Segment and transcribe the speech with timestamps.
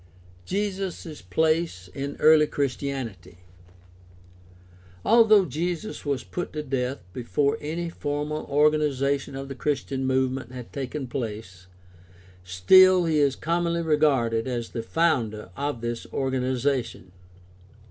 [0.45, 3.37] Jesus' place in early Christianity.—
[5.05, 10.73] ^Although Jesus was put to death before any formal organization of the Christian movement had
[10.73, 11.67] taken place,
[12.43, 17.11] still he is commonly regarded as the founder of this organization.